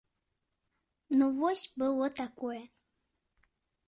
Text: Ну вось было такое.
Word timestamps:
Ну 1.19 1.25
вось 1.39 1.65
было 1.81 2.07
такое. 2.21 2.61